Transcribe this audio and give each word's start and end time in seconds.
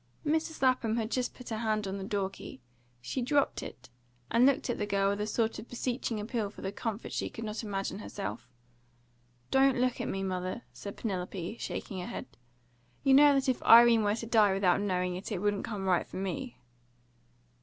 Mrs. 0.25 0.63
Lapham 0.63 0.97
had 0.97 1.13
put 1.35 1.49
her 1.49 1.57
hand 1.59 1.85
on 1.85 1.99
the 1.99 2.03
door 2.03 2.31
key; 2.31 2.59
she 3.01 3.21
dropped 3.21 3.61
it, 3.61 3.91
and 4.31 4.47
looked 4.47 4.67
at 4.67 4.79
the 4.79 4.87
girl 4.87 5.11
with 5.11 5.21
a 5.21 5.27
sort 5.27 5.59
of 5.59 5.69
beseeching 5.69 6.19
appeal 6.19 6.49
for 6.49 6.63
the 6.63 6.71
comfort 6.71 7.13
she 7.13 7.29
could 7.29 7.43
not 7.43 7.61
imagine 7.61 7.99
herself. 7.99 8.49
"Don't 9.51 9.77
look 9.79 10.01
at 10.01 10.07
me, 10.07 10.23
mother," 10.23 10.63
said 10.73 10.97
Penelope, 10.97 11.57
shaking 11.59 11.99
her 11.99 12.07
head. 12.07 12.25
"You 13.03 13.13
know 13.13 13.35
that 13.35 13.47
if 13.47 13.61
Irene 13.61 14.01
were 14.01 14.15
to 14.15 14.25
die 14.25 14.53
without 14.55 14.81
knowing 14.81 15.15
it, 15.15 15.31
it 15.31 15.37
wouldn't 15.37 15.65
come 15.65 15.85
right 15.85 16.07
for 16.07 16.17
me." 16.17 16.57